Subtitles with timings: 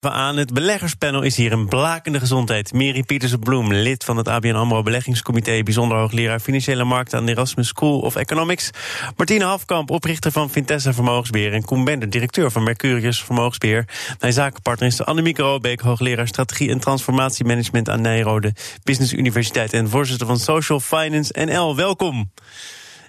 [0.00, 0.36] aan.
[0.36, 2.72] Het beleggerspanel is hier een blakende gezondheid.
[2.72, 5.62] Mary Pietersen-Bloem, lid van het ABN AMRO Beleggingscomité...
[5.62, 8.70] bijzonder hoogleraar Financiële Markten aan de Erasmus School of Economics.
[9.16, 11.52] Martine Hafkamp, oprichter van Vintessa Vermogensbeheer...
[11.52, 13.84] en Koen Bender, directeur van Mercurius Vermogensbeheer.
[14.20, 15.80] Mijn zakenpartner is Annemieke Robeek...
[15.80, 19.72] hoogleraar Strategie en Transformatiemanagement aan Nijrode Business Universiteit...
[19.72, 21.76] en voorzitter van Social Finance NL.
[21.76, 22.30] Welkom.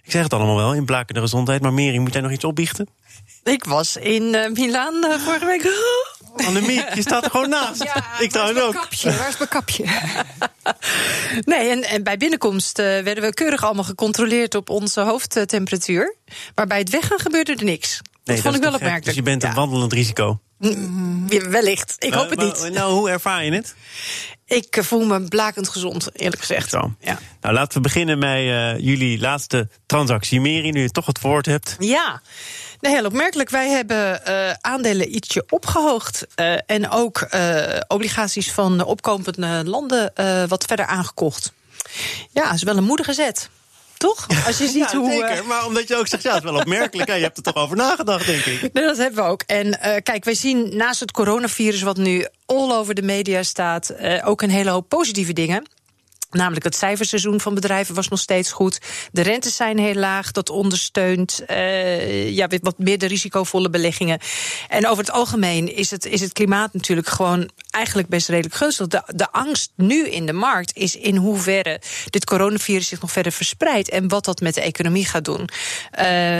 [0.07, 1.61] Ik zeg het allemaal wel, in blakende gezondheid.
[1.61, 2.87] Maar Mary, moet jij nog iets opbiechten?
[3.43, 5.71] Ik was in uh, Milaan uh, vorige week.
[6.47, 7.83] Annemiek, je staat er gewoon naast.
[7.83, 8.73] Ja, ik trouwens ook.
[8.73, 9.85] Kapje, waar is mijn kapje?
[11.51, 16.15] nee, en, en, bij binnenkomst uh, werden we keurig allemaal gecontroleerd op onze hoofdtemperatuur.
[16.55, 18.01] Maar bij het weggaan gebeurde er niks.
[18.23, 19.05] Nee, dat vond ik wel opmerkelijk.
[19.05, 20.39] Dus je bent een wandelend risico.
[20.57, 21.95] Mm, wellicht.
[21.99, 22.69] Ik hoop het niet.
[22.73, 23.75] Nou, hoe ervaar je het?
[24.45, 26.69] Ik voel me blakend gezond, eerlijk gezegd.
[26.69, 26.93] Zo.
[26.99, 27.19] Ja.
[27.41, 30.41] Nou, laten we beginnen met uh, jullie laatste transactie.
[30.41, 31.75] Meri, nu je toch het woord hebt.
[31.79, 32.21] Ja.
[32.79, 33.49] Nee, heel opmerkelijk.
[33.49, 36.27] Wij hebben uh, aandelen ietsje opgehoogd.
[36.35, 37.27] Uh, en ook
[37.87, 40.13] obligaties van opkomende landen
[40.47, 41.53] wat verder aangekocht.
[42.31, 43.49] Ja, dat is wel een moedige zet.
[43.97, 44.27] Toch?
[44.45, 45.11] Als je ziet ja, hoe.
[45.11, 47.09] Zeker, maar omdat je ook zegt, ja, het is wel opmerkelijk.
[47.09, 48.73] je hebt er toch over nagedacht, denk ik.
[48.73, 49.43] Nee, dat hebben we ook.
[49.45, 53.93] En uh, kijk, wij zien naast het coronavirus, wat nu all over de media staat,
[54.01, 55.67] uh, ook een hele hoop positieve dingen.
[56.31, 58.81] Namelijk het cijferseizoen van bedrijven was nog steeds goed.
[59.11, 64.19] De rentes zijn heel laag, dat ondersteunt uh, ja, wat meer de risicovolle beleggingen.
[64.67, 68.87] En over het algemeen is het, is het klimaat natuurlijk gewoon eigenlijk best redelijk gunstig.
[68.87, 73.31] De, de angst nu in de markt is in hoeverre dit coronavirus zich nog verder
[73.31, 75.39] verspreidt en wat dat met de economie gaat doen.
[75.41, 75.49] Uh,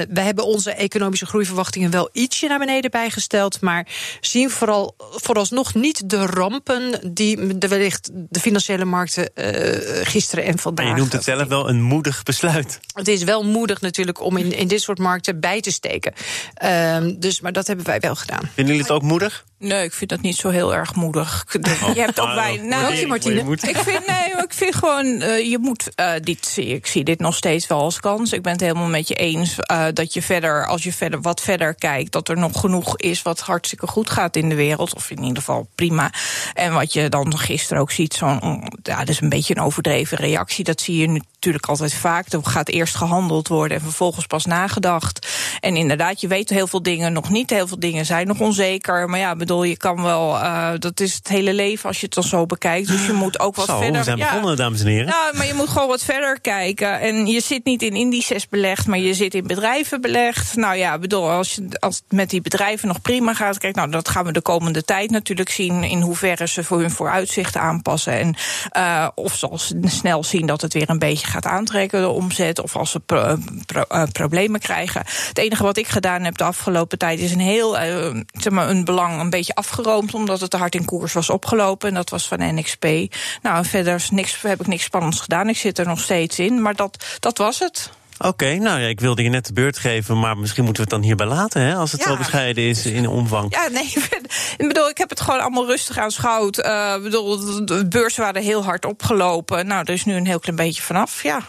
[0.10, 3.88] we hebben onze economische groeiverwachtingen wel ietsje naar beneden bijgesteld, maar
[4.22, 9.30] zien vooral vooralsnog niet de rampen die de wellicht de financiële markten.
[9.36, 10.86] Uh, eh, gisteren en vandaag.
[10.86, 12.80] Maar je noemt het zelf wel een moedig besluit.
[12.94, 16.14] Het is wel moedig natuurlijk om in, in dit soort markten bij te steken.
[16.64, 18.40] Uh, dus, maar dat hebben wij wel gedaan.
[18.40, 19.46] Vinden jullie het ook moedig?
[19.60, 21.46] Nee, ik vind dat niet zo heel erg moedig.
[21.84, 22.58] Oh, je hebt ook bij.
[22.58, 23.52] Nou, je, Martine.
[23.52, 26.54] Ik vind, nee, ik vind gewoon, uh, je moet uh, dit.
[26.58, 28.34] Ik zie dit nog steeds wel als kans.
[28.34, 31.42] Ik ben het helemaal met je eens uh, dat je verder, als je verder wat
[31.42, 34.96] verder kijkt, dat er nog genoeg is wat hartstikke goed gaat in de wereld.
[34.96, 36.12] Of in ieder geval prima.
[36.54, 38.64] En wat je dan gisteren ook ziet, zo'n.
[38.84, 40.64] Ja, dat is een beetje een overdreven reactie.
[40.64, 42.32] Dat zie je natuurlijk altijd vaak.
[42.32, 45.28] Er gaat eerst gehandeld worden en vervolgens pas nagedacht.
[45.60, 47.50] En inderdaad, je weet heel veel dingen nog niet.
[47.50, 49.10] Heel veel dingen zijn nog onzeker.
[49.10, 50.36] Maar ja, bedoel, je kan wel.
[50.36, 52.88] Uh, dat is het hele leven als je het dan zo bekijkt.
[52.88, 53.98] Dus je moet ook wat zo, verder.
[53.98, 55.08] We zijn begonnen, dames en heren.
[55.08, 57.00] Nou, maar je moet gewoon wat verder kijken.
[57.00, 60.56] En je zit niet in indices belegd, maar je zit in bedrijven belegd.
[60.56, 63.92] Nou ja, bedoel, als, je, als het met die bedrijven nog prima gaat, kijk, nou,
[63.92, 65.84] dat gaan we de komende tijd natuurlijk zien.
[65.84, 68.14] In hoeverre ze voor hun vooruitzichten aanpassen.
[68.14, 68.36] En
[68.78, 72.60] uh, of ze al snel zien dat het weer een beetje gaat aantrekken, de omzet.
[72.62, 73.38] Of als ze pro,
[73.92, 75.02] uh, problemen krijgen.
[75.06, 78.70] Het enige wat ik gedaan heb de afgelopen tijd is een heel, uh, zeg maar,
[78.70, 80.14] een belang een beetje afgeroomd.
[80.14, 81.88] Omdat het te hard in koers was opgelopen.
[81.88, 82.86] En dat was van NXP.
[83.42, 85.50] Nou, verder niks, heb ik niks spannends gedaan.
[85.50, 86.62] Ik zit er nog steeds in.
[86.62, 87.92] Maar dat, dat was het.
[88.18, 90.90] Oké, okay, nou ja, ik wilde je net de beurt geven, maar misschien moeten we
[90.90, 92.08] het dan hierbij laten, hè, als het ja.
[92.08, 93.54] zo bescheiden is in omvang.
[93.54, 93.94] Ja, nee,
[94.58, 96.58] ik bedoel, ik heb het gewoon allemaal rustig aanschouwd.
[96.58, 99.68] Uh, bedoel, de beurzen waren heel hard opgelopen.
[99.68, 101.42] Nou, er is nu een heel klein beetje vanaf, ja.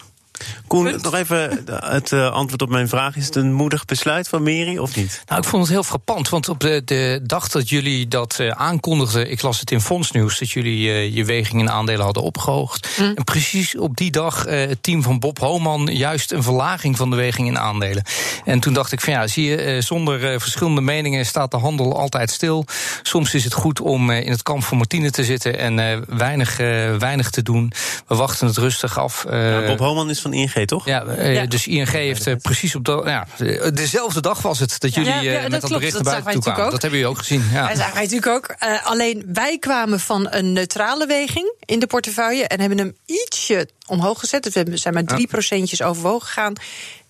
[0.66, 1.02] Koen, Punt.
[1.02, 3.16] nog even het uh, antwoord op mijn vraag.
[3.16, 5.22] Is het een moedig besluit van Meri of niet?
[5.26, 6.28] Nou, ik vond het heel frappant.
[6.28, 9.30] Want op de, de dag dat jullie dat uh, aankondigden...
[9.30, 10.38] ik las het in Fondsnieuws...
[10.38, 12.88] dat jullie uh, je weging in aandelen hadden opgehoogd.
[12.98, 13.12] Mm.
[13.14, 15.86] En precies op die dag het team van Bob Homan...
[15.86, 18.02] juist een verlaging van de weging in aandelen.
[18.44, 19.80] En toen dacht ik van ja, zie je...
[19.82, 22.64] zonder verschillende meningen staat de handel altijd stil.
[23.02, 25.58] Soms is het goed om in het kamp van Martine te zitten...
[25.58, 26.56] en weinig,
[26.98, 27.72] weinig te doen.
[28.06, 29.24] We wachten het rustig af.
[29.30, 30.86] Ja, Bob Homan is van ING, toch?
[30.86, 31.46] Ja, ja.
[31.46, 33.26] dus ING heeft uh, precies op de, ja,
[33.70, 36.72] dezelfde dag was het dat jullie ja, met dat, dat bericht naar buiten toe kwamen.
[36.72, 37.44] Dat hebben jullie ook gezien.
[37.52, 37.68] Ja.
[37.68, 38.56] Dat zagen wij natuurlijk ook.
[38.84, 44.18] alleen wij kwamen van een neutrale weging in de portefeuille en hebben hem ietsje omhoog
[44.18, 44.42] gezet.
[44.42, 46.54] Dus we zijn maar drie procentjes overwogen gegaan.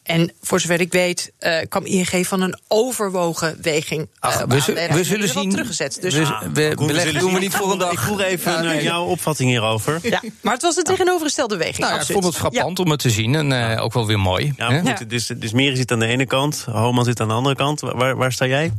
[0.08, 4.08] En voor zover ik weet, uh, kwam ING van een overwogen weging.
[4.18, 5.50] Ach, we, we, we zullen zien.
[5.50, 5.98] Teruggezet.
[6.00, 7.92] Dus we, we, we beleggen doen we niet voor een dag.
[7.92, 9.98] Ik vroeg even ja, naar jouw opvatting hierover.
[10.02, 11.78] Ja, maar het was een tegenovergestelde weging.
[11.78, 12.84] Nou, ja, ik vond het frappant ja.
[12.84, 14.52] om het te zien en uh, ook wel weer mooi.
[14.56, 17.54] Ja, goed, dus, dus Meri zit aan de ene kant, Homan zit aan de andere
[17.54, 17.80] kant.
[17.80, 18.72] Waar, waar sta jij?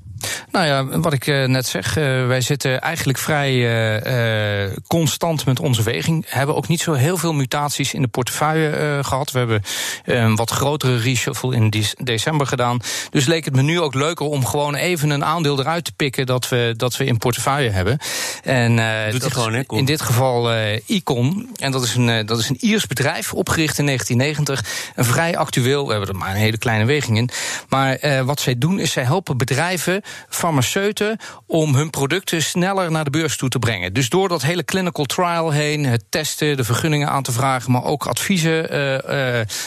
[0.52, 6.26] Nou ja, wat ik net zeg, wij zitten eigenlijk vrij constant met onze weging.
[6.28, 9.32] Hebben ook niet zo heel veel mutaties in de portefeuille gehad.
[9.32, 9.62] We hebben
[10.06, 11.74] een wat grotere reshuffle in
[12.04, 12.80] december gedaan.
[13.10, 16.26] Dus leek het me nu ook leuker om gewoon even een aandeel eruit te pikken
[16.26, 17.98] dat we, dat we in portefeuille hebben.
[18.44, 18.76] En
[19.12, 19.62] Doet dat gewoon, hè?
[19.68, 20.54] in dit geval
[20.86, 21.50] Icon.
[21.56, 24.94] En dat is, een, dat is een Iers bedrijf, opgericht in 1990.
[24.96, 27.30] Een vrij actueel, we hebben er maar een hele kleine weging in.
[27.70, 33.10] Maar wat zij doen is zij helpen bedrijven, farmaceuten, om hun producten sneller naar de
[33.10, 33.94] beurs toe te brengen.
[33.94, 37.84] Dus door dat hele clinical trial heen, het testen, de vergunningen aan te vragen, maar
[37.84, 38.74] ook adviezen.
[38.74, 39.02] Uh, uh,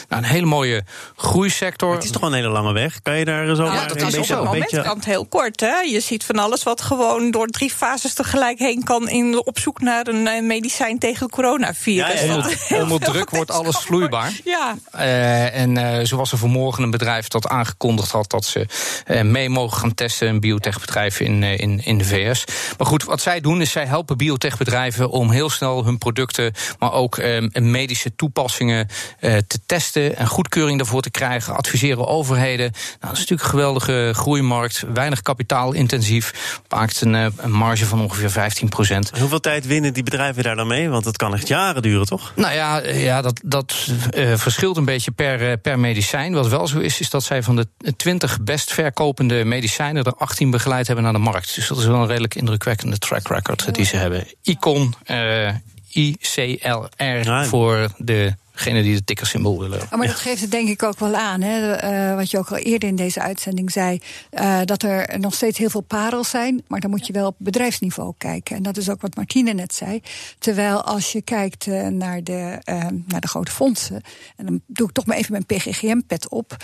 [0.08, 0.84] nou, een hele mooie
[1.16, 1.94] groeisector.
[1.94, 3.02] het is toch wel een hele lange weg.
[3.02, 5.04] Kan je daar zo ja, maar dat een is beetje, op het moment kan het
[5.04, 5.60] heel kort.
[5.60, 5.78] Hè?
[5.80, 9.80] Je ziet van alles wat gewoon door drie fases tegelijk heen kan in, op zoek
[9.80, 12.20] naar een medicijn tegen coronavirus.
[12.20, 12.34] Ja, ja, ja.
[12.36, 14.32] Onder, onder druk wordt alles vloeibaar.
[14.44, 14.76] Ja.
[14.94, 18.66] Uh, en uh, zo was er vanmorgen een bedrijf dat aangekondigd had dat ze
[19.06, 22.44] uh, mee mogen gaan testen, een biotechbedrijf in, in, in de VS.
[22.78, 26.92] Maar goed, wat zij doen is zij helpen biotechbedrijven om heel snel hun producten, maar
[26.92, 27.20] ook
[27.52, 28.88] medische toepassingen
[29.20, 31.56] te testen en goedkeuring daarvoor te krijgen.
[31.56, 32.70] Adviseren overheden.
[32.70, 38.30] Nou, dat is natuurlijk een geweldige groeimarkt, weinig kapitaalintensief, maakt een, een marge van ongeveer
[38.30, 39.18] 15 procent.
[39.18, 40.88] Hoeveel tijd winnen die bedrijven daar dan mee?
[40.88, 42.32] Want het kan echt jaren duren, toch?
[42.36, 46.32] Nou ja, ja dat, dat uh, verschilt een beetje per, per medicijn.
[46.32, 50.50] Wat wel zo is, is dat zij van de 20 best verkopende medicijnen er 18
[50.50, 51.54] begeleid hebben naar de markt.
[51.54, 54.26] Dus dat is wel een redelijk indrukwekkende track record die ze hebben.
[54.42, 55.48] Icon, uh,
[55.88, 56.88] ICLR
[57.22, 57.44] Ja.
[57.44, 59.82] voor de degene die het tikkersymbool willen.
[59.82, 61.40] Oh, maar dat geeft het denk ik ook wel aan.
[61.40, 61.84] Hè?
[62.10, 64.00] Uh, wat je ook al eerder in deze uitzending zei.
[64.30, 66.62] Uh, dat er nog steeds heel veel parels zijn.
[66.68, 68.56] Maar dan moet je wel op bedrijfsniveau kijken.
[68.56, 70.00] En dat is ook wat Martine net zei.
[70.38, 72.58] Terwijl als je kijkt uh, naar, de,
[73.06, 74.02] naar de grote fondsen.
[74.36, 76.56] En dan doe ik toch maar even mijn PGGM-pet op.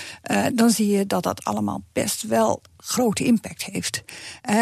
[0.54, 4.02] dan zie je dat dat allemaal best wel grote impact heeft.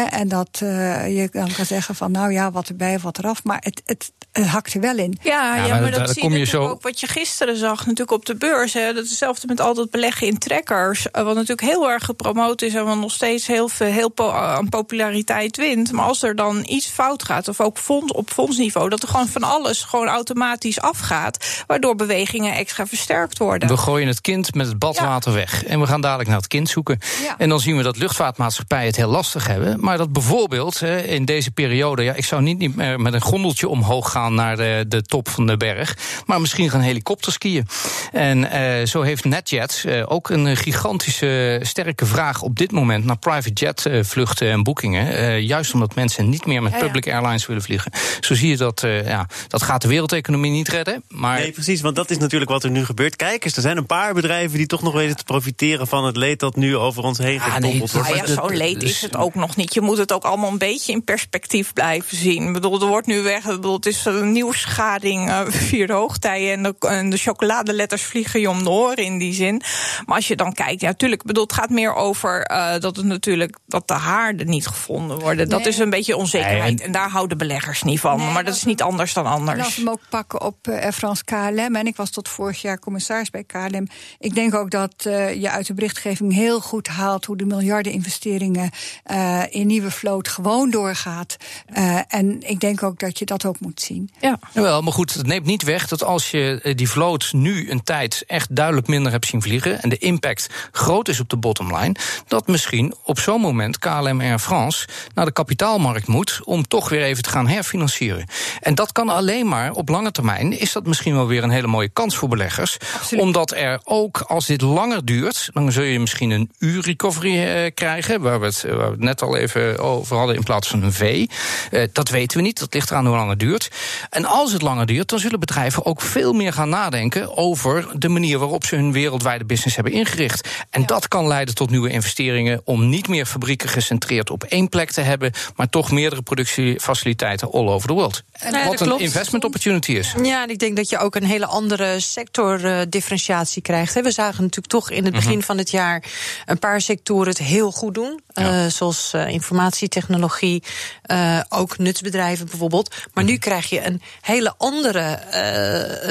[0.09, 3.43] en dat je dan kan zeggen van nou ja, wat erbij of wat eraf.
[3.43, 4.11] Maar het, het,
[4.43, 5.17] het hakt er wel in.
[5.21, 7.07] Ja, ja, Ja, maar, maar dat zie kom je je natuurlijk zo- ook wat je
[7.07, 8.73] gisteren zag natuurlijk op de beurs.
[8.73, 8.93] Hè.
[8.93, 11.11] Dat is hetzelfde met al dat beleggen in trekkers.
[11.11, 14.31] eh, Wat natuurlijk heel erg gepromoot is en wat nog steeds heel veel heel po-
[14.31, 15.91] aan populariteit wint.
[15.91, 19.27] Maar als er dan iets fout gaat, of ook fonds, op fondsniveau, dat er gewoon
[19.27, 21.63] van alles gewoon automatisch afgaat.
[21.67, 23.67] Waardoor bewegingen extra versterkt worden.
[23.69, 25.63] We gooien het kind met het badwater weg.
[25.63, 26.99] En we gaan dadelijk naar het kind zoeken.
[27.23, 27.35] Ja.
[27.37, 29.79] En dan zien we dat luchtvaartmaatschappijen het heel lastig hebben.
[29.79, 32.03] Maar dat bijvoorbeeld hè, in deze periode...
[32.03, 35.29] Ja, ik zou niet, niet meer met een gondeltje omhoog gaan naar de, de top
[35.29, 35.97] van de berg.
[36.25, 37.67] Maar misschien gaan helikopterskiën.
[38.11, 43.05] En eh, zo heeft NetJet eh, ook een gigantische sterke vraag op dit moment...
[43.05, 45.07] naar private jet eh, vluchten en boekingen.
[45.17, 46.83] Eh, juist omdat mensen niet meer met Ja, ja.
[46.85, 47.91] public airlines willen vliegen.
[48.19, 51.03] Zo zie je dat, eh, ja, dat gaat de wereldeconomie niet redden.
[51.07, 53.15] Maar Nee, precies, want dat is natuurlijk wat er nu gebeurt.
[53.15, 56.17] Kijk eens, er zijn een paar bedrijven die toch nog weten te profiteren van het
[56.17, 57.93] leed dat nu over ons heen gekoppeld nee, wordt.
[57.93, 59.73] Nou ja, zo leed is het ook nog niet.
[59.73, 62.47] Je moet het ook allemaal een beetje in perspectief blijven zien.
[62.47, 63.43] Ik bedoel, er wordt nu weg.
[63.45, 66.51] Ik bedoel, het is nieuwsgading, eh vierde hoogtijden.
[66.51, 69.61] En de, en de chocoladeletters vliegen je om de oren in die zin.
[70.05, 72.95] Maar als je dan kijkt, ja, natuurlijk, ik bedoel, het gaat meer over eh, dat
[72.95, 75.49] het natuurlijk dat de haarden niet gevonden worden.
[75.49, 75.67] Dat Nee.
[75.67, 76.77] is een beetje onzekerheid.
[76.77, 78.17] Nee, en daar houden beleggers niet van.
[78.17, 79.75] Nee, maar dat is niet anders dan anders.
[79.75, 82.79] we hem ook pakken op eh, Air France KLM, en ik was tot vorig jaar
[82.79, 83.87] commissaris bij KLM.
[84.19, 87.91] Ik denk ook dat eh, je uit de berichtgeving heel goed haalt hoe de miljarden
[87.91, 88.69] investeringen
[89.03, 91.35] eh, in nieuwe vloot gewoon doorgaat.
[91.65, 94.06] Eh, en ik denk ook dat je dat ook moet zien.
[94.19, 94.39] Ja.
[94.53, 97.83] Jawel, maar goed, het neemt niet weg dat als je eh, die vloot nu een
[97.83, 101.95] tijd echt duidelijk minder hebt zien vliegen en de impact groot is op de bottomline,
[102.27, 107.03] dat misschien op zo'n moment KLM Air France naar de kapitaalmarkt moet om toch weer
[107.03, 108.25] even te gaan herfinancieren.
[108.61, 111.67] En dat kan alleen maar op lange termijn, is dat misschien wel weer een hele
[111.67, 112.77] mooie kans voor beleggers.
[112.95, 113.23] Absoluut.
[113.23, 118.21] Omdat er ook, als dit langer duurt, dan zul je misschien een U-recovery eh, krijgen,
[118.21, 120.93] waar we, het, waar we het net al even over hadden in plaats van een
[120.93, 121.25] V.
[121.71, 123.69] Eh, dat weten we niet, dat ligt eraan hoe lang het duurt.
[124.09, 128.09] En als het langer duurt, dan zullen bedrijven ook veel meer gaan nadenken over de
[128.09, 130.47] manier waarop ze hun wereldwijde business hebben ingericht.
[130.69, 134.91] En dat kan leiden tot nieuwe investeringen om niet meer fabrieken gecentreerd op één plek
[134.91, 138.23] te hebben, maar toch meerdere productiefaciliteiten all over the world.
[138.65, 139.01] Wat een klopt.
[139.01, 140.13] investment opportunity is.
[140.23, 143.93] Ja, en ik denk dat je ook een hele andere sectordifferentiatie krijgt.
[143.93, 144.01] hè.
[144.01, 145.23] We zagen natuurlijk toch in het Mhm.
[145.23, 146.03] begin van het jaar
[146.45, 148.21] een paar sectoren het heel goed doen.
[148.37, 148.63] Ja.
[148.65, 150.63] Eh, zoals eh, informatietechnologie,
[151.01, 152.89] eh, ook nutsbedrijven bijvoorbeeld.
[153.13, 153.33] Maar Mhm.
[153.33, 155.19] nu krijg je een hele andere,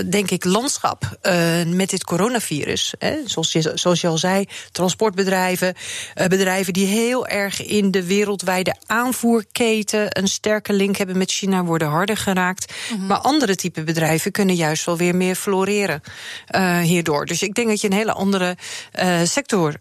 [0.08, 1.18] denk ik, landschap
[1.66, 2.94] met dit coronavirus.
[2.98, 3.16] Hè.
[3.24, 5.74] Zoals, je, zoals je al zei, transportbedrijven,
[6.14, 11.88] bedrijven die heel erg in de wereldwijde aanvoerketen een sterke link hebben met China, worden
[11.88, 12.72] harder geraakt.
[12.98, 16.00] Maar andere type bedrijven kunnen juist wel weer meer floreren
[16.82, 17.26] hierdoor.
[17.26, 18.56] Dus ik denk dat je een hele andere
[19.24, 19.74] sector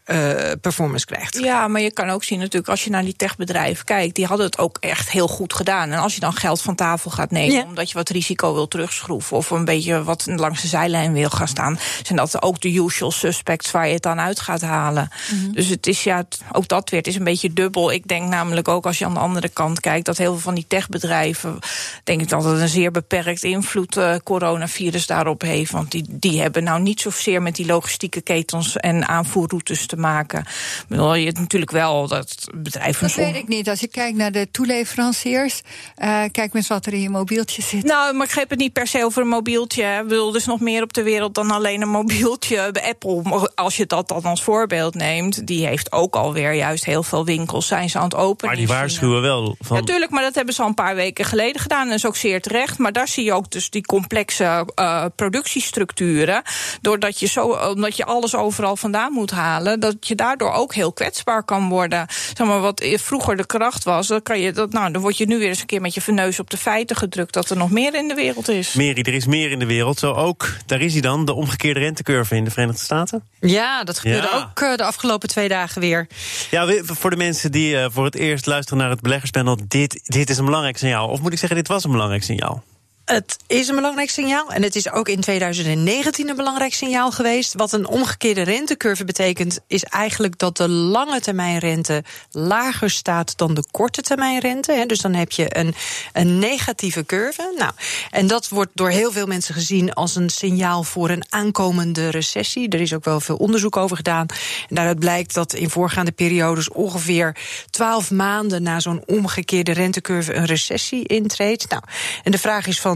[0.62, 1.38] performance krijgt.
[1.40, 4.46] Ja, maar je kan ook zien natuurlijk, als je naar die techbedrijven kijkt, die hadden
[4.46, 5.92] het ook echt heel goed gedaan.
[5.92, 9.38] En als je dan geld van tafel gaat nemen, omdat je wat risico wil terugschroeven
[9.38, 13.12] of een beetje wat langs de zijlijn wil gaan staan, zijn dat ook de usual
[13.12, 15.10] suspects waar je het dan uit gaat halen.
[15.32, 15.52] Mhm.
[15.52, 17.92] Dus het is ja, ook dat weer, het is een beetje dubbel.
[17.92, 20.56] Ik denk namelijk ook als je aan de andere kant kijkt, dat heel veel van
[20.56, 21.60] die techbedrijven,
[22.04, 25.72] denk ik dat het een zeer beperkt invloed uh, coronavirus daarop heeft.
[25.72, 30.46] Want die, die hebben nou niet zozeer met die logistieke ketens en aanvoerroutes te maken.
[30.88, 33.08] Wil je het natuurlijk wel dat bedrijven.
[33.08, 33.70] Dat weet ik niet.
[33.70, 35.62] Als je kijkt naar de toeleveranciers,
[35.98, 37.84] uh, kijk eens wat er in je mobieltje zit.
[37.84, 39.84] Nou, maar ik heb het niet per se over een mobieltje.
[39.84, 42.74] Ik bedoel, er is nog meer op de wereld dan alleen een mobieltje.
[42.84, 47.26] Apple, als je dat dan als voorbeeld neemt, die heeft ook alweer juist heel veel
[47.26, 48.50] winkels zijn ze aan het openen.
[48.50, 49.56] Maar die waarschuwen wel.
[49.60, 49.78] Van...
[49.78, 51.88] Natuurlijk, maar dat hebben ze al een paar weken geleden gedaan.
[51.88, 52.78] En is ook zeer terecht.
[52.78, 56.42] Maar daar zie je ook dus die complexe uh, productiestructuren.
[56.82, 60.94] Doordat je, zo, omdat je alles overal vandaan moet halen, dat je daardoor ook heel
[60.94, 62.08] kwetsbaar kan worden.
[62.34, 65.26] Zeg maar, wat vroeger de kracht was, dan, kan je dat, nou, dan word je
[65.26, 67.72] nu weer eens een keer met je verneus op de feiten gedrukt dat er nog
[67.72, 68.74] meer in de wereld is.
[68.74, 70.00] Meri, er is meer in de wereld.
[70.00, 73.24] Zo ook, daar is hij dan, de omgekeerde rentecurve in de Verenigde Staten.
[73.40, 76.08] Ja, dat gebeurde ook uh, de afgelopen twee dagen weer.
[76.52, 80.30] Ja, voor de mensen die uh, voor het eerst luisteren naar het beleggerspanel, dit, dit
[80.30, 81.08] is een belangrijk signaal.
[81.08, 82.64] Of moet ik zeggen, dit was een belangrijk signaal?
[83.06, 84.52] Het is een belangrijk signaal.
[84.52, 87.54] En het is ook in 2019 een belangrijk signaal geweest.
[87.54, 93.54] Wat een omgekeerde rentecurve betekent, is eigenlijk dat de lange termijn rente lager staat dan
[93.54, 94.84] de korte termijn rente.
[94.88, 95.76] Dus dan heb je een,
[96.14, 97.54] een negatieve curve.
[97.58, 97.72] Nou,
[98.10, 102.70] en dat wordt door heel veel mensen gezien als een signaal voor een aankomende recessie.
[102.70, 104.26] Er is ook wel veel onderzoek over gedaan.
[104.70, 107.38] En daaruit blijkt dat in voorgaande periodes ongeveer
[107.70, 111.70] 12 maanden na zo'n omgekeerde rentecurve een recessie intreedt.
[111.70, 111.82] Nou,
[112.24, 112.94] en de vraag is van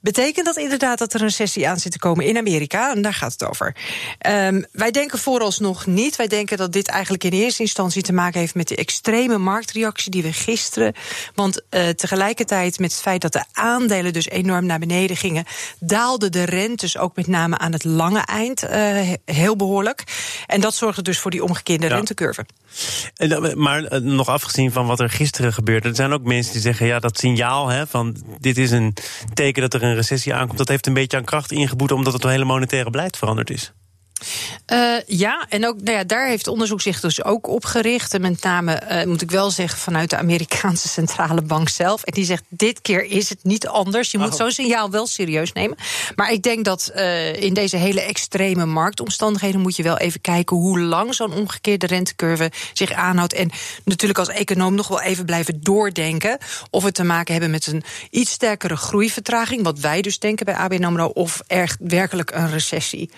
[0.00, 2.94] Betekent dat inderdaad dat er een recessie aan zit te komen in Amerika?
[2.94, 3.76] En daar gaat het over.
[4.26, 6.16] Um, wij denken vooralsnog niet.
[6.16, 10.10] Wij denken dat dit eigenlijk in eerste instantie te maken heeft met de extreme marktreactie
[10.10, 10.94] die we gisteren.
[11.34, 15.44] Want uh, tegelijkertijd met het feit dat de aandelen dus enorm naar beneden gingen,
[15.80, 20.04] daalden de rentes ook met name aan het lange eind uh, heel behoorlijk.
[20.46, 21.94] En dat zorgde dus voor die omgekeerde ja.
[21.94, 22.46] rentecurve.
[23.54, 26.86] Maar eh, nog afgezien van wat er gisteren gebeurde, er zijn ook mensen die zeggen:
[26.86, 28.94] ja, dat signaal hè, van dit is een
[29.34, 32.22] teken dat er een recessie aankomt, dat heeft een beetje aan kracht ingeboet omdat het
[32.22, 33.72] hele monetaire beleid veranderd is.
[34.72, 38.14] Uh, ja, en ook nou ja, daar heeft onderzoek zich dus ook op gericht.
[38.14, 42.02] En met name, uh, moet ik wel zeggen, vanuit de Amerikaanse centrale bank zelf.
[42.02, 44.10] En die zegt: dit keer is het niet anders.
[44.10, 44.36] Je moet oh.
[44.36, 45.76] zo'n signaal wel serieus nemen.
[46.16, 50.56] Maar ik denk dat uh, in deze hele extreme marktomstandigheden moet je wel even kijken
[50.56, 53.32] hoe lang zo'n omgekeerde rentecurve zich aanhoudt.
[53.32, 53.50] En
[53.84, 56.38] natuurlijk als econoom nog wel even blijven doordenken
[56.70, 60.54] of we te maken hebben met een iets sterkere groeivertraging, wat wij dus denken bij
[60.54, 63.10] ABN AMRO, of echt werkelijk een recessie.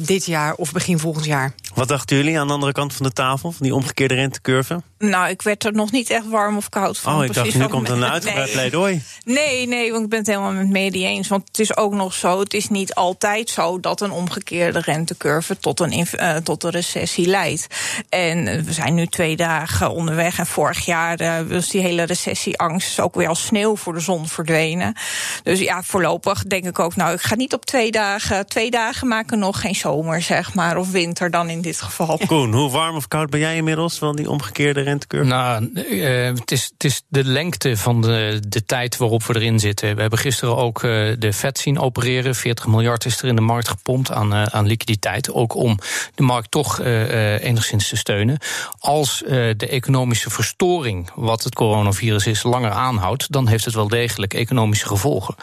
[0.00, 1.52] dit dit jaar of begin volgend jaar.
[1.74, 4.82] Wat dachten jullie aan de andere kant van de tafel, van die omgekeerde rentecurve?
[4.98, 7.16] Nou, ik werd er nog niet echt warm of koud van.
[7.16, 8.54] Oh, ik dacht, nu komt een uitgebreid nee.
[8.54, 9.02] pleidooi.
[9.24, 11.28] Nee, nee, want ik ben het helemaal met Medi eens.
[11.28, 13.80] Want het is ook nog zo, het is niet altijd zo...
[13.80, 17.66] dat een omgekeerde rentecurve tot een, uh, tot een recessie leidt.
[18.08, 20.38] En we zijn nu twee dagen onderweg.
[20.38, 24.28] En vorig jaar uh, was die hele recessieangst ook weer als sneeuw voor de zon
[24.28, 24.96] verdwenen.
[25.42, 26.96] Dus ja, voorlopig denk ik ook...
[26.96, 28.46] nou, ik ga niet op twee dagen...
[28.46, 30.76] twee dagen maken nog geen zomer, zeg maar.
[30.76, 32.20] Of winter dan in dit geval.
[32.26, 35.26] Koen, hoe warm of koud ben jij inmiddels van die omgekeerde rentecurve?
[35.26, 39.58] Nou, uh, het, is, het is de lengte van de, de tijd waarop we erin
[39.58, 39.94] zitten.
[39.94, 42.34] We hebben gisteren ook uh, de vet zien opereren.
[42.34, 45.32] 40 miljard is er in de markt gepompt aan, uh, aan liquiditeit.
[45.32, 45.78] Ook om
[46.14, 48.38] de markt toch enigszins te steunen.
[48.78, 49.22] Als
[49.56, 54.86] de economische verstoring, wat het coronavirus is, langer aanhoudt, dan heeft het wel degelijk economische
[54.86, 55.34] gevolgen.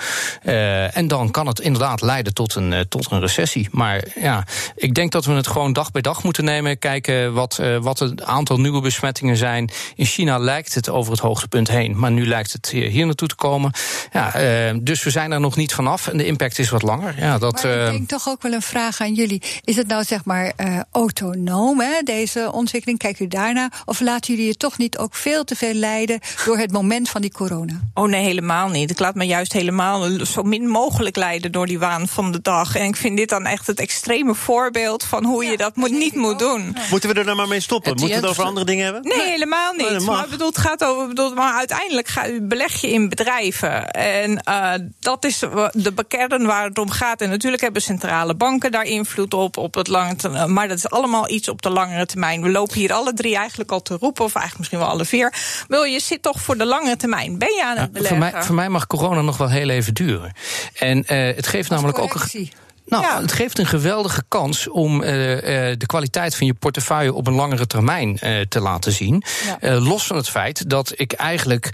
[0.94, 3.68] en dan kan het inderdaad leiden tot een, tot een recessie.
[3.72, 4.44] Maar ja,
[4.76, 6.80] ik denk dat we het gewoon dag bij dag moeten nemen.
[6.80, 9.70] Kijken wat, wat het aantal nieuwe besmettingen zijn.
[9.96, 13.36] In China lijkt het over het hoogtepunt heen, maar nu lijkt het hier naartoe te
[13.36, 13.72] komen.
[14.12, 17.16] Ja, uh, dus we zijn er nog niet vanaf en de impact is wat langer.
[17.20, 19.42] Ja, dat, maar ik uh, denk toch ook wel een vraag aan jullie.
[19.64, 23.00] Is het nou zeg maar uh, autonoom, hè, deze ontwikkeling?
[23.00, 23.72] Kijkt u daarna?
[23.86, 27.22] Of laten jullie je toch niet ook veel te veel leiden door het moment van
[27.22, 27.82] die corona?
[27.94, 28.92] Oh nee, helemaal niet.
[28.92, 32.76] Ik laat me juist helemaal zo min mogelijk leiden door die waan van de dag.
[32.76, 35.92] En ik vind dit dan echt het extreme voorbeeld van hoe ja, je dat moet,
[35.92, 36.78] niet moet doen.
[36.90, 37.92] Moeten we er dan maar mee stoppen?
[37.92, 39.02] Het, Moeten we het over andere dingen hebben?
[39.04, 40.06] Nee, helemaal niet.
[40.06, 41.08] maar bedoel, het gaat over.
[41.08, 43.92] Bedoel, maar uiteindelijk ga, beleg je in bedrijven.
[43.92, 45.40] En uh, dat is
[45.74, 47.22] de kern waar het om gaat.
[47.22, 49.58] En natuurlijk hebben centrale banken daar invloed op.
[49.58, 52.42] op het lange termijn, maar dat is allemaal iets op de langere termijn.
[52.42, 55.34] We lopen hier alle drie eigenlijk al te roepen, of eigenlijk misschien wel alle vier.
[55.68, 57.38] Wil je zit toch voor de langere termijn?
[57.38, 58.22] Ben je aan het beleggen?
[58.22, 60.34] Voor mij, voor mij mag corona nog wel heel even duren.
[60.74, 62.14] En uh, het geeft namelijk ook.
[62.14, 62.52] Een,
[62.86, 63.22] Nou, Ja.
[63.22, 67.34] het geeft een geweldige kans om eh, eh, de kwaliteit van je portefeuille op een
[67.34, 69.24] langere termijn eh, te laten zien.
[69.46, 69.58] Ja.
[69.60, 71.70] Eh, los van het feit dat ik eigenlijk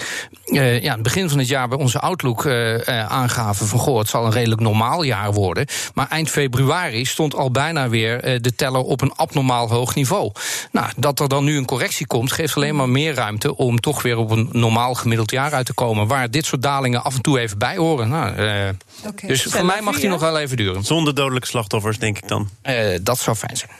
[0.45, 3.79] eh, ja, aan het begin van het jaar bij onze Outlook eh, eh, aangaven van
[3.79, 5.65] goh, het zal een redelijk normaal jaar worden.
[5.93, 10.31] Maar eind februari stond al bijna weer eh, de teller op een abnormaal hoog niveau.
[10.71, 14.01] Nou, dat er dan nu een correctie komt, geeft alleen maar meer ruimte om toch
[14.01, 16.07] weer op een normaal gemiddeld jaar uit te komen.
[16.07, 18.09] Waar dit soort dalingen af en toe even bij horen.
[18.09, 18.69] Nou, eh,
[19.27, 20.83] dus voor mij mag die nog wel even duren.
[21.01, 22.50] Zonder dodelijke slachtoffers, denk ik dan.
[22.62, 23.72] Eh, dat zou fijn zijn.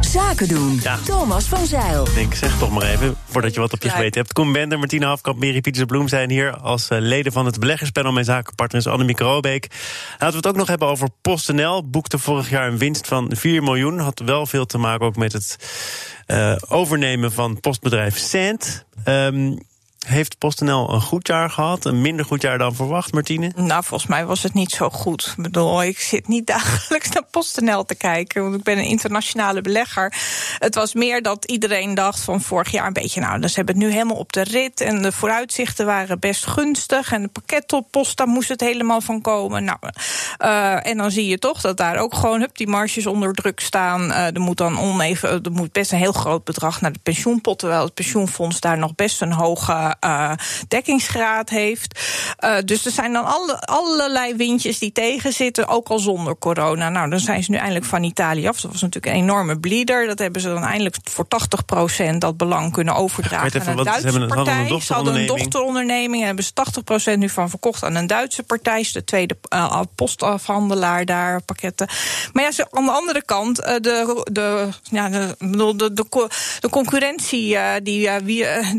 [0.00, 0.78] Zaken doen.
[0.82, 0.98] Ja.
[1.04, 2.06] Thomas van Zeil.
[2.06, 3.94] Ik denk, zeg toch maar even, voordat je wat op je Ja.
[3.94, 4.32] geweten hebt.
[4.32, 8.12] Koen Bender, Martina Hafkamp, Mary Pieterse Bloem zijn hier als eh, leden van het beleggerspanel.
[8.12, 9.66] Mijn zakenpartner is Annemieke Robeek.
[10.10, 11.88] Laten we het ook nog hebben over PostNL.
[11.88, 13.98] Boekte vorig jaar een winst van 4 miljoen.
[13.98, 15.56] Had wel veel te maken ook met het
[16.26, 18.84] eh, overnemen van postbedrijf Cent.
[19.04, 19.56] Ehm,
[20.06, 21.84] heeft PostNL een goed jaar gehad?
[21.84, 23.52] Een minder goed jaar dan verwacht, Martine?
[23.56, 25.34] Nou, volgens mij was het niet zo goed.
[25.36, 29.60] Ik bedoel, ik zit niet dagelijks naar PostNL te kijken, want ik ben een internationale
[29.60, 30.14] belegger.
[30.58, 33.84] Het was meer dat iedereen dacht van vorig jaar een beetje, nou, ze hebben het
[33.84, 38.26] nu helemaal op de rit en de vooruitzichten waren best gunstig en de pakketpost, daar
[38.26, 39.64] moest het helemaal van komen.
[39.64, 39.78] Nou,
[40.38, 43.60] eh, en dan zie je toch dat daar ook gewoon hup, die marges onder druk
[43.60, 44.12] staan.
[44.12, 47.58] Eh, er moet dan oneven, er moet best een heel groot bedrag naar de pensioenpot,
[47.58, 50.32] terwijl het pensioenfonds daar nog best een hoge eh,
[50.68, 52.00] dekkingsgraad heeft.
[52.36, 56.88] Eh, dus er zijn dan alle, allerlei windjes die tegenzitten, ook al zonder corona.
[56.88, 58.60] Nou, dan zijn ze nu eindelijk van Italië af.
[58.60, 60.06] Dat was natuurlijk een enorme bleeder.
[60.06, 64.02] Dat hebben ze dan eindelijk voor 80% dat belang kunnen overdragen even, aan een Duitse
[64.04, 64.80] hebben een- hadden een partij.
[64.80, 66.20] Ze hadden een dochteronderneming.
[66.20, 68.80] en hebben ze 80% nu van verkocht aan een Duitse partij.
[68.80, 71.88] Is de tweede eh, postafhandelaar daar, pakketten.
[72.32, 75.34] Maar ja, ze, aan de andere kant, de, de, ja, de,
[75.76, 76.28] de, de, co-
[76.60, 78.10] de concurrentie die,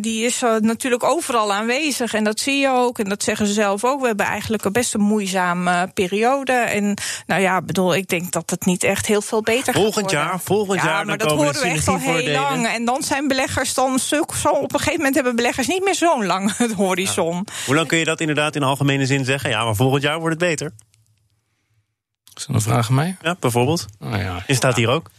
[0.01, 2.13] die is natuurlijk overal aanwezig.
[2.13, 2.99] En dat zie je ook.
[2.99, 4.01] En dat zeggen ze zelf ook.
[4.01, 6.51] We hebben eigenlijk een best een moeizame periode.
[6.51, 9.81] En nou ja, ik bedoel, ik denk dat het niet echt heel veel beter gaat
[9.81, 10.19] Volgend worden.
[10.19, 12.67] jaar, volgend ja, jaar, dan maar dat komen horen we echt al heel lang.
[12.67, 15.95] En dan zijn beleggers dan zo, zo op een gegeven moment hebben beleggers niet meer
[15.95, 17.47] zo'n lang het horizon.
[17.65, 19.49] Hoe lang kun je dat inderdaad in algemene zin zeggen?
[19.49, 20.71] Ja, maar volgend jaar wordt het beter.
[22.35, 23.17] Is dat een vraag aan mij?
[23.21, 23.85] Ja, bijvoorbeeld.
[23.99, 25.09] Nou ja, Je staat hier ook.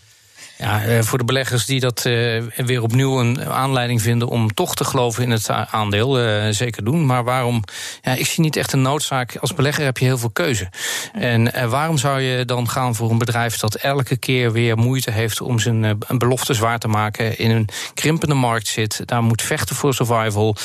[0.59, 4.75] Ja, eh, voor de beleggers die dat eh, weer opnieuw een aanleiding vinden om toch
[4.75, 7.07] te geloven in het aandeel, eh, zeker doen.
[7.07, 7.63] Maar waarom?
[8.03, 9.37] Ja, ik zie niet echt een noodzaak.
[9.37, 10.69] Als belegger heb je heel veel keuze.
[11.13, 15.41] En waarom zou je dan gaan voor een bedrijf dat elke keer weer moeite heeft
[15.41, 19.95] om zijn belofte zwaar te maken, in een krimpende markt zit, daar moet vechten voor
[19.95, 20.57] survival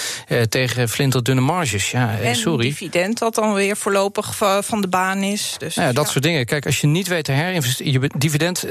[0.49, 1.91] tegen flinterdunne marges?
[1.91, 2.63] Ja, En sorry.
[2.65, 5.55] dividend dat dan weer voorlopig va- van de baan is.
[5.57, 6.45] Dus, Nou ja, dat soort dingen.
[6.45, 7.91] Kijk, als je niet weet te herinvesteren.
[8.01, 8.61] Je dividend.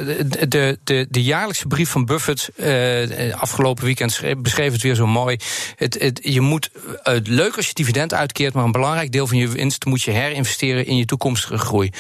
[0.50, 2.48] De, de, de, jaarlijkse brief van Buffett.
[2.56, 5.36] eh, afgelopen weekend schreef- beschreef het weer zo mooi.
[5.76, 6.70] Het, het, je moet.
[7.02, 8.54] eh, leuk als je dividend uitkeert.
[8.54, 11.90] maar een belangrijk deel van je winst moet je herinvesteren in je toekomstige groei.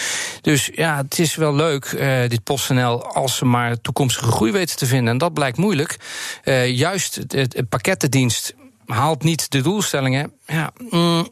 [0.40, 3.04] Dus ja, het is wel leuk, eh, dit PostNL.
[3.06, 5.12] als ze maar toekomstige groei weten te vinden.
[5.12, 5.96] En dat blijkt moeilijk.
[6.44, 8.54] Eh, juist het, het, het pakkettendienst
[8.86, 10.32] haalt niet de doelstellingen.
[10.46, 11.28] Ja, mm,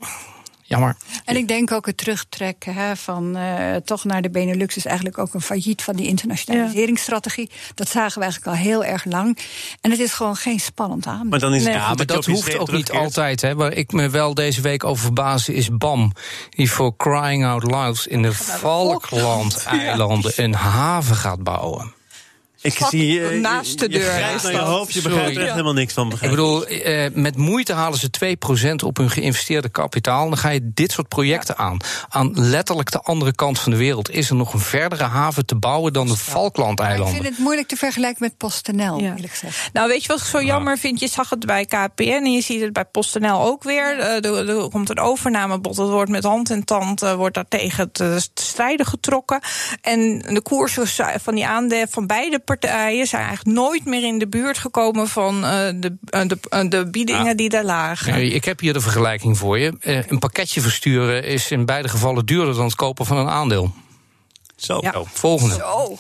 [0.71, 0.97] jammer.
[1.25, 5.19] En ik denk ook het terugtrekken hè, van eh, toch naar de Benelux is eigenlijk
[5.19, 7.51] ook een failliet van die internationaliseringsstrategie.
[7.75, 9.39] Dat zagen we eigenlijk al heel erg lang.
[9.81, 11.29] En het is gewoon geen spannend aan.
[11.29, 11.79] Maar dan is het Nee.
[11.79, 13.41] Ja, maar dat hoeft ook niet altijd.
[13.41, 13.55] Hè.
[13.55, 16.13] Waar ik me wel deze week over verbaasde is BAM.
[16.51, 21.99] Die voor crying out loud in de Falkland-eilanden een haven gaat bouwen.
[22.63, 25.73] Ik zie je, naast de je deur naar je hoofd, je begrijpt er echt helemaal
[25.73, 26.13] niks van.
[26.21, 30.29] Ik bedoel, eh, met moeite halen ze 2% op hun geïnvesteerde kapitaal.
[30.29, 31.77] Dan ga je dit soort projecten aan.
[32.09, 35.57] Aan letterlijk de andere kant van de wereld is er nog een verdere haven te
[35.57, 37.15] bouwen dan de Maar ik Falklandeilanden.
[37.15, 39.15] vind het moeilijk te vergelijken met PostNL, Ja.
[39.15, 39.71] eerlijk gezegd.
[39.73, 41.01] Nou, weet je wat ik zo jammer vind?
[41.01, 43.99] Je zag het bij KPN en je ziet het bij PostNL ook weer.
[43.99, 45.77] Eh, er, er komt een overnamebod.
[45.77, 49.41] Dat wordt met hand en tand eh, wordt daar tegen te strijden getrokken.
[49.81, 50.87] En de koersen
[51.21, 55.45] van die aandelen van beide partijen zijn eigenlijk nooit meer in de buurt gekomen van
[55.45, 57.35] eh, de, eh, de, eh, de biedingen Ja.
[57.35, 58.25] die daar lagen.
[58.25, 59.73] Ja, Ik heb hier de vergelijking voor je.
[59.81, 63.73] Eh, Een pakketje versturen is in beide gevallen duurder dan het kopen van een aandeel.
[64.57, 64.79] Zo.
[64.81, 64.93] Ja.
[64.97, 65.07] Oh.
[65.13, 65.55] Volgende.
[65.55, 65.99] Zo,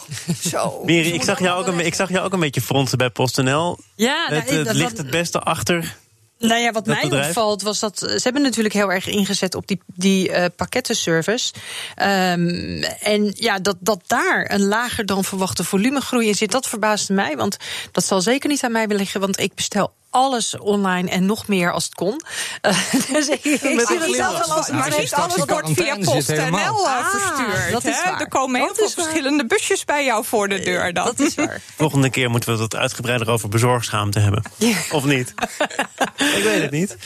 [0.48, 0.80] zo.
[0.84, 3.78] Miri, ik zag, jou ook een, ik zag jou ook een beetje fronsen bij PostNL.
[3.94, 5.96] Ja, Het, nou, het dat- ligt het beste achter.
[6.40, 7.26] Nou ja, wat mij bedrijf?
[7.26, 11.52] opvalt was dat ze hebben natuurlijk heel erg ingezet op die, die eh, pakkettenservice.
[11.94, 17.12] Ehm, en ja, dat, dat daar een lager dan verwachte volumegroei in zit, dat verbaasde
[17.12, 17.36] mij.
[17.36, 17.56] Want
[17.92, 21.72] dat zal zeker niet aan mij liggen, want ik bestel alles online en nog meer
[21.72, 22.20] als het kon.
[22.62, 22.72] Uh,
[23.12, 27.08] dus ik, ik zie het zelf wel als Maar niet alles wordt via PostNL uh,
[27.08, 27.72] verstuurd.
[27.72, 28.20] dat is waar.
[28.20, 31.04] Er komen heel Dat veel verschillende busjes bij jou voor de deur dan.
[31.04, 31.60] Dat is waar.
[31.76, 34.42] Volgende keer moeten we het wat uitgebreider over bezorgschaamte hebben.
[34.90, 35.34] Of niet?
[36.36, 36.96] ik weet het niet.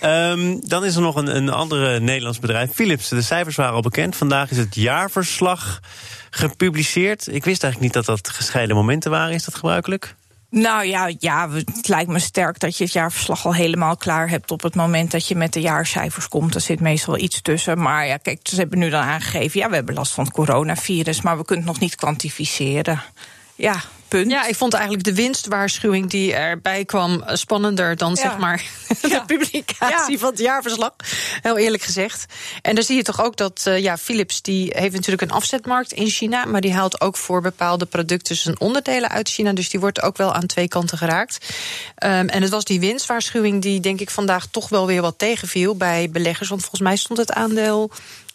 [0.00, 3.08] Ehm, dan is er nog een, een ander Nederlands bedrijf, Philips.
[3.08, 4.16] De cijfers waren al bekend.
[4.16, 5.80] Vandaag is het jaarverslag
[6.30, 7.26] gepubliceerd.
[7.26, 9.34] Ik wist eigenlijk niet dat dat gescheiden momenten waren.
[9.34, 10.14] Is dat gebruikelijk?
[10.50, 14.50] Nou ja, ja, het lijkt me sterk dat je het jaarverslag al helemaal klaar hebt
[14.50, 16.54] op het moment dat je met de jaarcijfers komt.
[16.54, 17.82] Er zit meestal iets tussen.
[17.82, 21.20] Maar ja, kijk, ze hebben nu dan aangegeven, ja, we hebben last van het coronavirus,
[21.20, 23.02] maar we kunnen het nog niet kwantificeren.
[23.54, 23.80] Ja,
[24.10, 24.30] punt.
[24.30, 28.16] Ja, ik vond eigenlijk de winstwaarschuwing die erbij kwam eh, spannender dan Ja.
[28.22, 28.62] zeg maar
[29.02, 30.18] de publicatie Ja.
[30.18, 30.92] van het jaarverslag.
[31.42, 32.24] Heel eerlijk gezegd.
[32.62, 35.92] En dan zie je toch ook dat eh, ja, Philips die heeft natuurlijk een afzetmarkt
[35.92, 39.52] in China, maar die haalt ook voor bepaalde producten zijn onderdelen uit China.
[39.52, 41.38] Dus die wordt ook wel aan twee kanten geraakt.
[41.94, 45.76] Ehm, en het was die winstwaarschuwing die denk ik vandaag toch wel weer wat tegenviel
[45.76, 46.48] bij beleggers.
[46.48, 47.90] Want volgens mij stond het aandeel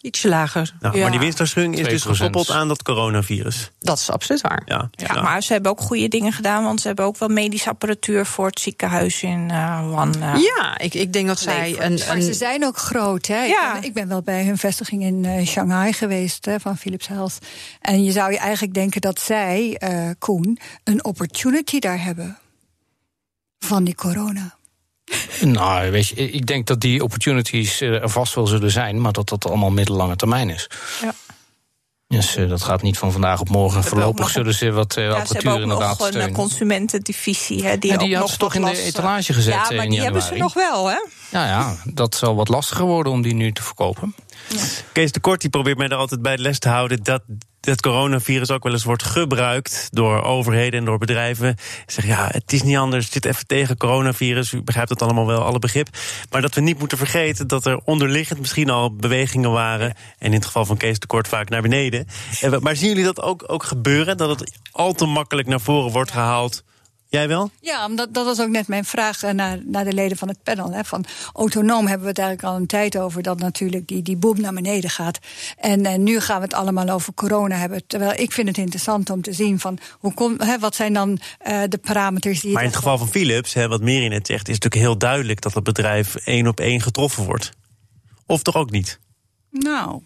[0.06, 0.74] ietsje lager.
[0.80, 1.02] Nou, Ja.
[1.02, 2.18] Maar die winstwaarschuwing is dus 2%.
[2.18, 3.72] gekoppeld aan dat coronavirus.
[3.80, 4.62] Dat is absoluut waar.
[4.66, 7.70] Ja, Ja, maar ze hebben ook goede dingen gedaan, want ze hebben ook wel medische
[7.70, 10.22] apparatuur voor het ziekenhuis in uh, Wan.
[10.22, 13.26] eh, Ja, ik, ik denk dat zij een, Maar ze zijn ook groot.
[13.26, 13.44] Hè?
[13.44, 13.68] Ja.
[13.68, 17.08] Ik, ben, ik ben wel bij hun vestiging in eh, Shanghai geweest hè, van Philips
[17.08, 17.38] Health.
[17.82, 22.38] En je zou je eigenlijk denken dat zij, eh, Koen, een opportunity daar hebben.
[23.60, 24.55] Van die corona.
[25.42, 29.12] Nou, weet je, ik denk dat die opportunities eh, er vast wel zullen zijn, maar
[29.12, 30.70] dat dat allemaal middellange termijn is.
[31.02, 31.14] Ja.
[32.08, 33.84] Dus eh, dat gaat niet van vandaag op morgen.
[33.84, 37.66] Voorlopig nog zullen ze wat eh, Ja, ze apparatuur hebben ook inderdaad nog een consumentendivisie.
[37.66, 39.84] Hè, die En die ook had nog ze toch in de etalage gezet Ja, maar
[39.84, 40.98] in die hebben ze nog wel, hè?
[41.32, 44.16] Ja, ja, dat zal wat lastiger worden om die nu te verkopen.
[44.92, 47.22] Kees de Kort die probeert mij er altijd bij de les te houden dat
[47.66, 51.50] het coronavirus ook wel eens wordt gebruikt door overheden en door bedrijven.
[51.50, 53.12] Ik zeg ja, het is niet anders.
[53.12, 54.52] Zit even tegen coronavirus.
[54.52, 55.88] U begrijpt het allemaal wel, alle begrip.
[56.30, 59.94] Maar dat we niet moeten vergeten dat er onderliggend misschien al bewegingen waren.
[60.18, 62.08] En in het geval van Kees de Kort vaak naar beneden.
[62.60, 64.18] Maar zien jullie dat ook, ook gebeuren?
[64.18, 66.64] Dat het al te makkelijk naar voren wordt gehaald?
[67.08, 67.52] Jij wel?
[67.62, 70.44] Ja, omdat, dat was ook net mijn vraag eh, naar, naar de leden van het
[70.44, 70.72] panel.
[70.72, 70.84] Hè.
[70.84, 73.24] Van autonoom hebben we het eigenlijk al een tijd over...
[73.24, 75.20] dat natuurlijk die, die boom naar beneden gaat.
[75.58, 77.88] En eh, nu gaan we het allemaal over corona hebben.
[77.88, 79.78] Terwijl ik vind het interessant om te zien van...
[80.00, 82.52] Hoe kom, hè, wat zijn dan eh, de parameters die...
[82.52, 85.42] Maar in het geval van Philips, hè, wat Miri net zegt, is natuurlijk heel duidelijk
[85.42, 87.52] dat het bedrijf één op één getroffen wordt.
[88.26, 89.00] Of toch ook niet?
[89.52, 90.02] Nou,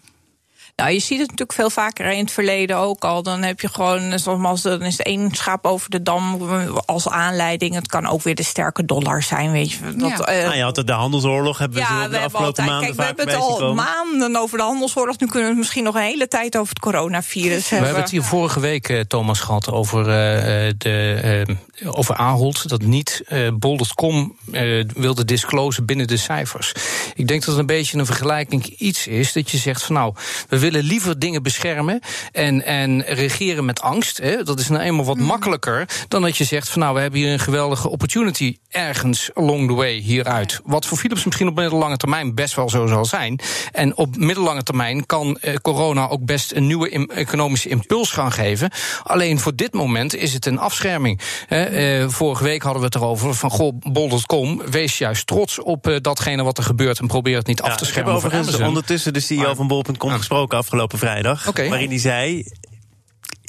[0.80, 3.22] Nou, je ziet het natuurlijk veel vaker in het verleden ook al.
[3.22, 6.40] Dan heb je gewoon, zoals dan is het één schaap over de dam
[6.86, 7.74] als aanleiding.
[7.74, 9.78] Het kan ook weer de sterke dollar zijn, weet je.
[9.96, 10.16] Dat, Ja.
[10.24, 12.46] eh, Nou, je had de- de handelsoorlog, hebben we zo ja, de we hebben afgelopen
[12.46, 12.68] altijd.
[12.68, 13.84] maanden Kijk, we vaak hebben het al komen.
[13.84, 15.18] maanden over de handelsoorlog.
[15.18, 17.84] Nu kunnen we het misschien nog een hele tijd over het coronavirus We hebben.
[17.84, 22.68] hebben het hier vorige week, eh, Thomas, gehad over, eh, eh, de, eh, over Ahold.
[22.68, 26.72] Dat niet eh bol.com eh, wilde disclosen binnen de cijfers.
[27.14, 29.32] Ik denk dat het een beetje een vergelijking iets is.
[29.32, 30.14] Dat je zegt van nou,
[30.48, 32.00] we willen liever dingen beschermen.
[32.32, 34.18] En, en regeren met angst.
[34.18, 34.42] Hè.
[34.42, 37.32] Dat is nou eenmaal wat makkelijker dan dat je zegt van nou, we hebben hier
[37.32, 40.60] een geweldige opportunity ergens along the way hieruit.
[40.64, 43.40] Wat voor Philips misschien op middellange termijn best wel zo zal zijn.
[43.72, 48.32] En op middellange termijn kan eh, corona ook best een nieuwe im- economische impuls gaan
[48.32, 48.70] geven.
[49.02, 51.20] Alleen voor dit moment is het een afscherming.
[51.46, 55.86] Hè, eh, vorige week hadden we het erover van goh, bol.com, wees juist trots op
[55.88, 58.14] eh, datgene wat er gebeurt en probeer het niet af te ik heb schermen.
[58.14, 58.66] overigens Amazon.
[58.68, 61.48] ondertussen de CEO Maar- van bol.com gesproken afgelopen vrijdag.
[61.48, 61.68] Oké.
[61.68, 62.44] Waarin hij zei,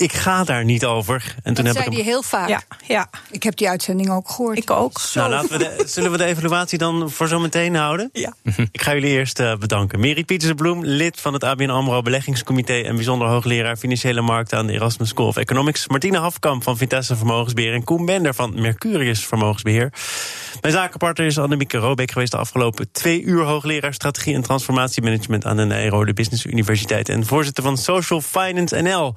[0.02, 1.36] ik ga daar niet over.
[1.44, 2.06] En toen dat heb zei ik hem...
[2.06, 2.50] heel vaak.
[2.50, 4.58] Ja, ja, Ik heb die uitzending ook gehoord.
[4.58, 5.02] ik ook.
[5.14, 8.10] Nou, laten we de, zullen we de evaluatie dan voor zometeen houden?
[8.14, 8.34] Ja.
[8.72, 10.00] Ik ga jullie eerst eh, bedanken.
[10.00, 12.82] Mary Pieterse-Bloem, lid van het ABN AMRO Beleggingscomité...
[12.82, 15.88] en bijzonder hoogleraar Financiële Markten aan de Erasmus School of Economics.
[15.88, 17.74] Martine Hafkamp van Vitesse Vermogensbeheer...
[17.74, 19.94] en Koen Bender van Mercurius Vermogensbeheer.
[20.62, 22.32] Mijn zakenpartner is Annemieke Robeek geweest...
[22.32, 25.46] de afgelopen twee uur hoogleraar Strategie en Transformatiemanagement...
[25.46, 27.10] aan de Nijrode Business Universiteit...
[27.10, 29.16] en voorzitter van Social Finance NL.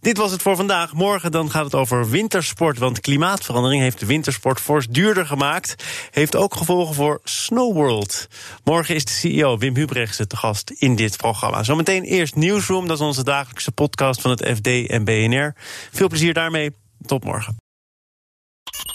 [0.00, 0.92] Dit was het voor vandaag.
[0.92, 2.78] Morgen dan gaat het over wintersport...
[2.78, 5.84] want klimaatverandering heeft de wintersport fors duurder gemaakt.
[6.10, 8.26] Heeft ook gevolgen voor Snowworld.
[8.64, 11.62] Morgen is de CEO Wim Hubrechtse te gast in dit programma.
[11.62, 15.54] Zometeen eerst Nieuwsroom, dat is onze dagelijkse podcast van het FD en BNR.
[15.92, 16.74] Veel plezier daarmee.
[17.06, 17.56] Tot morgen.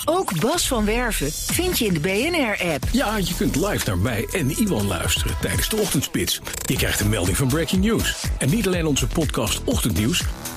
[0.05, 2.83] Ook Bas van Werven vind je in de BNR-app.
[2.91, 6.41] Ja, je kunt live naar mij en Iwan luisteren tijdens de ochtendspits.
[6.65, 8.23] Je krijgt een melding van Breaking News.
[8.37, 10.23] En niet alleen onze podcast Ochtendnieuws,